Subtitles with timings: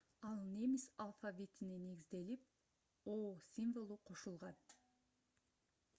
[0.27, 4.59] ал немис алфавитине негизиделип õ / õ символу кошулган